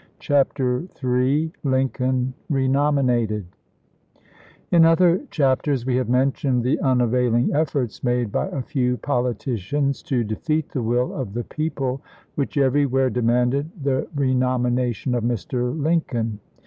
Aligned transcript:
CHAPTER 0.17 0.87
III 1.03 1.51
LINCOLN 1.63 2.33
RENOMINATED 2.49 3.45
IN 4.71 4.83
other 4.83 5.21
chapters 5.29 5.85
we 5.85 5.95
have 5.97 6.09
mentioned 6.09 6.63
the 6.63 6.79
un 6.79 7.01
availing 7.01 7.53
efforts 7.53 8.03
made 8.03 8.31
by 8.31 8.47
a 8.47 8.63
few 8.63 8.97
politicians 8.97 10.01
to 10.01 10.23
defeat 10.23 10.69
the 10.69 10.81
will 10.81 11.13
of 11.13 11.33
the 11.35 11.43
people 11.43 12.01
which 12.33 12.57
everywhere 12.57 13.11
de 13.11 13.21
manded 13.21 13.67
the 13.83 14.07
renomination 14.15 15.13
of 15.13 15.23
Mr. 15.23 15.79
Lincoln. 15.79 16.39